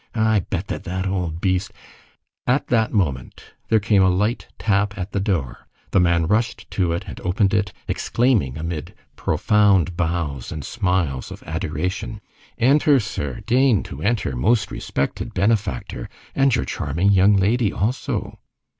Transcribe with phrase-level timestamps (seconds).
[0.15, 1.71] I'll bet that that old beast—"
[2.47, 6.91] At that moment there came a light tap at the door, the man rushed to
[6.93, 12.19] it and opened it, exclaiming, amid profound bows and smiles of adoration:—
[12.57, 13.41] "Enter, sir!
[13.45, 18.39] Deign to enter, most respected benefactor, and your charming young lady, also."